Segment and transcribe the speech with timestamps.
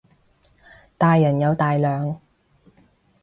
[0.97, 2.19] 大人有大量